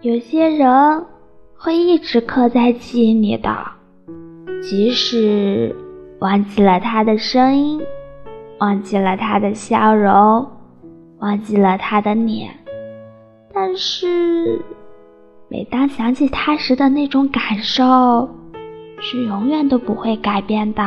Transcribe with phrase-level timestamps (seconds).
[0.00, 1.04] 有些人
[1.56, 3.66] 会一直刻在记忆里的
[4.62, 5.74] 即使
[6.20, 7.80] 忘记了他的声音
[8.60, 10.48] 忘记了他的笑容
[11.18, 12.48] 忘记了他的脸
[13.52, 14.62] 但是
[15.48, 18.28] 每当想起他时的那种感受
[19.00, 20.82] 是永远都不会改变的。